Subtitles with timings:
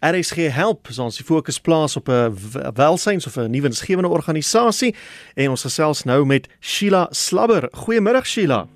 [0.00, 2.34] RSG help, so ons fokus plaas op 'n
[2.74, 4.94] welsyns of 'n nuwe insgewende organisasie
[5.34, 7.68] en ons gesels nou met Sheila Slabber.
[7.72, 8.68] Goeiemôre Sheila.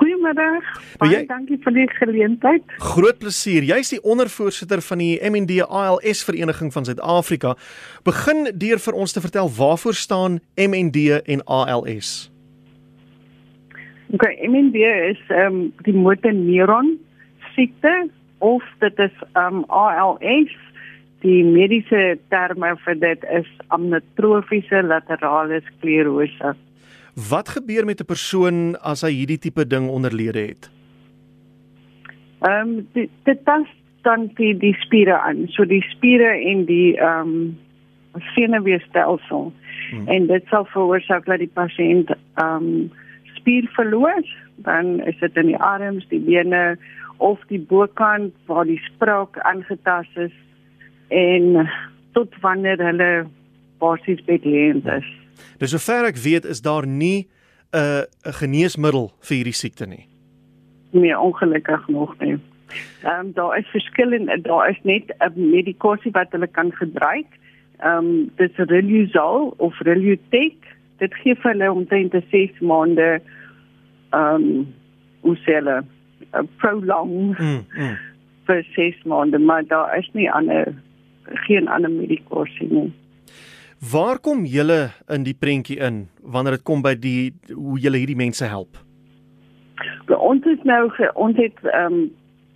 [0.00, 0.64] Goeiemiddag.
[0.98, 2.62] Baie jy, dankie vir die geleentheid.
[2.78, 3.62] Groot plesier.
[3.68, 7.56] Jy's die ondervoorsitter van die MND ALS Vereniging van Suid-Afrika.
[8.06, 12.30] Begin deur vir ons te vertel waarvoor staan MND en ALS.
[14.12, 14.74] Okay, MND
[15.10, 16.96] is ehm um, die motor neuron
[17.54, 18.08] siekte
[18.40, 20.56] of dit is um ALS
[21.20, 26.54] die mediese terme vir dit is amyotrofiese laterale sklerose.
[27.30, 30.70] Wat gebeur met 'n persoon as hy hierdie tipe ding onderlede het?
[32.40, 33.66] Ehm um, dit dit pas
[34.02, 35.48] dan die die spiere aan.
[35.48, 37.58] So die spiere en die ehm um,
[38.34, 39.52] senuweestelsel
[39.90, 40.08] hmm.
[40.08, 42.90] en dit sal veroorsaak dat die pasiënt ehm um,
[43.34, 44.24] spier verloor,
[44.56, 46.78] dan is dit in die arms, die bene
[47.20, 50.36] of die bokant waar die spraak aangetast is
[51.08, 51.68] en
[52.16, 53.10] tot wanneer hulle
[53.78, 55.08] basies bedreigend is.
[55.60, 57.28] Dus sover ek weet is daar nie
[57.72, 60.06] 'n uh, 'n geneesmiddel vir hierdie siekte nie.
[60.90, 62.38] Nee, ongelukkig nog nie.
[63.02, 67.30] Ehm um, daar is verskillende daar is net 'n medikasie wat hulle kan gebruik.
[67.78, 70.56] Ehm um, dis Riluzole of Rilutec.
[70.98, 73.20] Dit gee vir hulle omtrent 6 maande
[74.10, 74.74] ehm um,
[75.20, 75.86] hoe sê hulle uh,
[76.62, 77.96] prolong mm, mm.
[78.46, 80.74] vir 6 maande, maar daar is nie ander
[81.46, 82.92] geen ander medikasie nie.
[83.92, 88.18] Waar kom julle in die prentjie in wanneer dit kom by die hoe julle hierdie
[88.18, 88.76] mense help?
[90.10, 92.08] By ons is nou ge, ons het ehm um,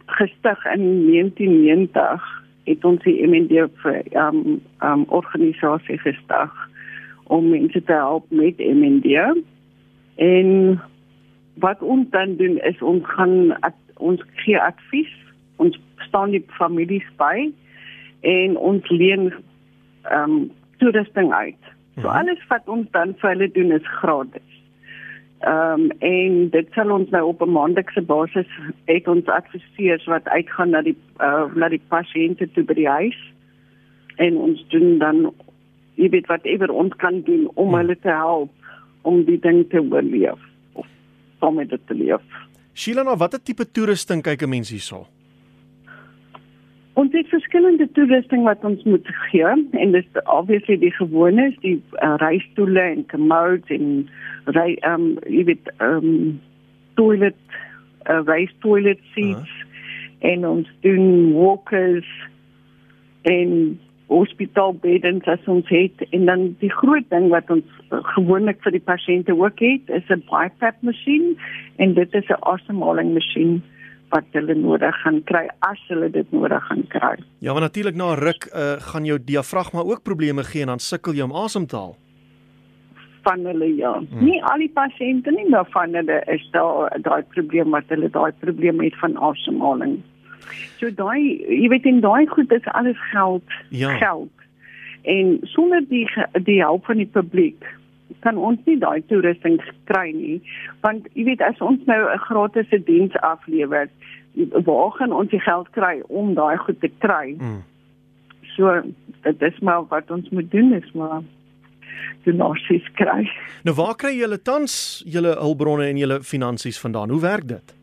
[0.04, 2.26] gestig in 1990
[2.68, 6.52] het ons die MND vir ehm um, um, organisasie gestig
[7.32, 9.16] om mense te help met MND
[10.20, 10.80] en
[11.62, 15.12] wat ons dan doen is ons gaan ad, ons gee advies
[15.56, 17.50] ons staan die families by
[18.20, 20.50] en ons leen ehm um,
[20.82, 21.60] toerusting uit.
[21.94, 22.16] So mhm.
[22.18, 24.50] alles wat ons dan vir hulle doen is gratis.
[25.46, 28.50] Ehm um, en dit sal ons nou op 'n maandelikse basis
[28.84, 33.20] het ons adviseurs wat uitgaan na die uh, na die pasiënte toe by die huis
[34.16, 35.30] en ons doen dan
[35.94, 37.74] jy weet wat ewer ons kan doen om hmm.
[37.74, 38.50] hulle te help
[39.02, 40.40] om die ding te oorleef
[41.46, 42.22] om dit te leef.
[42.74, 45.06] Sheila, na watter tipe toerusting kyk 'n mens hierso?
[46.94, 51.82] Ons het verskillende toerusting wat ons moet gee en dis obviously die gewone is die
[52.02, 54.08] uh, reistoele en commodes en
[54.44, 56.40] ry ehm um, jy weet ehm um,
[56.94, 57.40] toilet
[58.10, 60.30] uh, reis toilet seats uh -huh.
[60.30, 62.10] en ons doen walkers
[63.22, 63.80] en
[64.12, 68.84] hospitaalbeddens as ons het en dan die groot ding wat ons uh, gewoonlik vir die
[68.84, 71.36] pasiënte ook het is 'n BiPAP masjien
[71.76, 73.62] en dit is 'n asemhalingsmasjien
[74.14, 77.16] wat hulle nodig gaan kry as hulle dit nodig gaan kry.
[77.38, 81.14] Ja, want natuurlik na ruk uh, gaan jou diafragma ook probleme gee en dan sukkel
[81.14, 81.96] jy om asem te haal.
[83.24, 83.92] Van hulle ja.
[83.98, 84.24] Hmm.
[84.24, 88.32] Nie al die pasiënte nie, maar van hulle is daar daai probleem wat hulle daai
[88.40, 90.02] probleem het van asemhaling.
[90.78, 93.96] So daai jy weet en daai goed is alles geld ja.
[93.96, 94.32] geld.
[95.02, 97.64] En sonder die die hulp van die publiek
[98.24, 99.60] kan ons nie daai toerusting
[99.90, 100.38] kry nie
[100.84, 103.88] want jy weet as ons nou 'n gratis diens aflewer
[104.68, 107.62] waar gaan ons die geld kry om daai goed te kry mm.
[108.56, 108.82] so
[109.22, 111.22] dit is maar wat ons moet doen is maar
[112.24, 113.22] donasies kry
[113.64, 117.76] nou waar kry julle tans julle hulpbronne en julle finansies vandaan hoe werk dit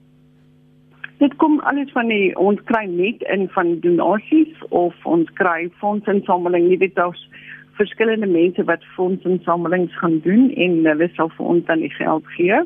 [1.22, 6.70] dit kom alles van die ons kry net in van donasies of ons kry fondsinsameling
[6.70, 7.22] nie weet ons
[7.78, 12.62] verskillende mense wat fondsinsamelings gaan doen en hulle sal vir ons dan die geld gee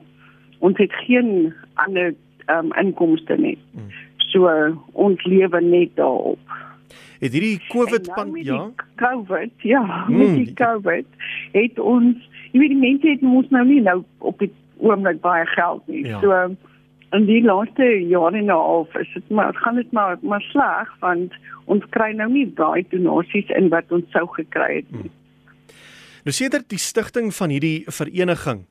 [0.65, 1.31] ons het geen
[1.83, 2.13] ander
[2.53, 3.91] um, inkomste nie hmm.
[4.31, 4.51] so
[5.07, 6.55] ons lewe net daarop
[7.19, 8.61] het hierdie covid pan ja
[9.01, 10.21] covid ja hmm.
[10.21, 11.27] met die covid
[11.57, 12.23] het ons
[12.53, 13.99] jy weet die mense het ons nou nie nou
[14.31, 16.23] op die oomblik baie geld nie ja.
[16.23, 16.39] so
[17.15, 20.89] in die laaste jare en 'n half is dit maar gaan dit maar maar sleg
[20.99, 21.33] want
[21.65, 25.01] ons kry nou nie daai donasies in wat ons sou gekry het nie.
[25.01, 25.11] Hmm.
[26.25, 28.65] Nou sedert die stigting van hierdie vereniging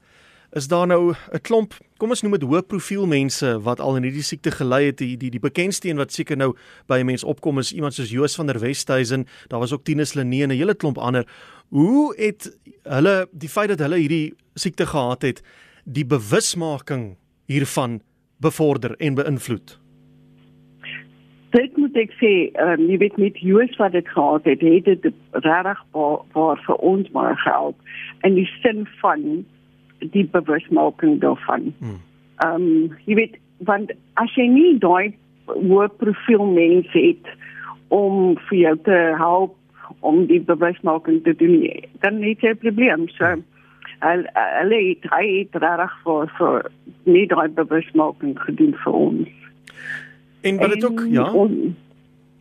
[0.54, 4.02] is daar nou 'n klomp, kom ons noem dit hoë profiel mense wat al in
[4.02, 4.98] hierdie siekte gely het.
[4.98, 6.54] Die die, die bekendste een wat seker nou
[6.86, 9.26] by 'n mens opkom is iemand soos Joos van der Westhuizen.
[9.48, 11.26] Daar was ook Tinus Lenee en 'n hele klomp ander.
[11.68, 15.42] Hoe het hulle die feit dat hulle hierdie siekte gehad het,
[15.84, 18.00] die bewusmaking hiervan
[18.36, 19.78] bevorder en beïnvloed?
[21.54, 25.14] Dit moet ek sê, um, jy weet met Joos wat dit gehad het, het dit
[25.46, 27.76] regtig waar vir ons maar gehelp
[28.26, 29.44] in die sin van
[29.98, 31.70] die bewusmaking daarvan.
[31.78, 32.00] Hmm.
[32.42, 35.14] Ehm um, jy weet want as jy nie daai
[35.46, 37.28] hoë profiel mense het
[37.94, 39.54] om vir jou te help
[40.00, 43.08] om die bewusmaking te doen nie, dan het jy 'n probleem.
[43.08, 43.36] So
[44.00, 46.70] hulle het hy het reg vir vir
[47.04, 49.28] nie daai bewusmaking gedoen vir ons.
[50.42, 51.30] En wat dit ook ja.
[51.32, 51.76] On,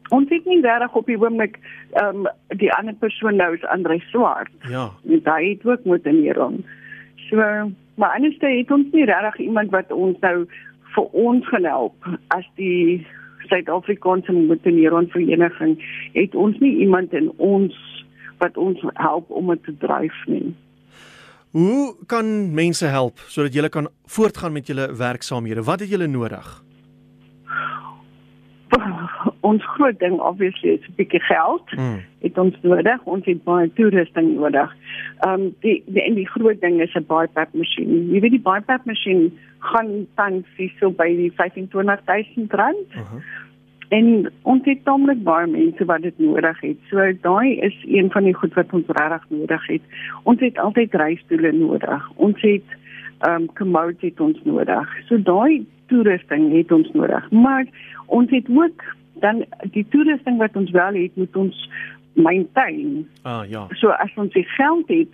[0.10, 1.60] ons het nie reg op die oomblik
[1.92, 2.28] ehm um,
[2.60, 4.52] die ander persoon nou is Andre Swart.
[4.70, 4.90] Ja.
[5.10, 6.64] En hy het ook moet in hierom.
[7.30, 10.46] So maar anders het ons nie reg iemand wat ons nou
[10.96, 13.06] vir ons gaan help as die
[13.50, 15.78] Suid-Afrikaanse Mountaineering Vereniging
[16.14, 17.76] het ons nie iemand in ons
[18.38, 20.56] wat ons help om dit te dryf nie.
[21.54, 25.64] Hoe kan mense help sodat julle kan voortgaan met julle werksaamhede?
[25.64, 26.64] Wat het julle nodig?
[29.50, 31.72] ons groot ding obviously is 'n bietjie geld.
[31.78, 32.02] Mm.
[32.26, 33.04] Het ons nodig.
[33.04, 34.76] Ons het baie toerusting nodig.
[35.20, 38.10] Ehm um, die die en die groot ding is 'n BiPAP masjien.
[38.12, 42.90] Jy weet die BiPAP masjien gaan tans hierso by die 25000 rand.
[42.90, 43.22] Uh -huh.
[43.94, 46.80] En ons het tamelik baie mense wat dit nodig het.
[46.90, 49.86] So daai is een van die goed wat ons regtig nodig het.
[50.24, 52.10] Ons het altyd reisstoele nodig.
[52.16, 52.80] Ons het
[53.24, 54.98] ehm um, commodes het ons nodig.
[55.08, 57.30] So daai toerusting het ons nodig.
[57.32, 57.66] Maar
[58.06, 58.84] ons het ook
[59.24, 59.44] dan
[59.76, 61.70] die toerusting wat ons wel het, moet ons
[62.14, 63.08] maintain.
[63.22, 63.68] Ah ja.
[63.80, 65.14] So as ons die geld het,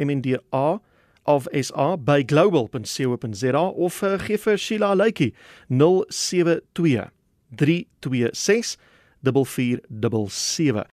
[0.00, 0.80] mnda
[1.22, 5.34] of SA by global.co.za of uh, gee vir Sheila lykie
[5.68, 7.12] 072
[7.52, 8.80] 326
[9.22, 10.84] 4477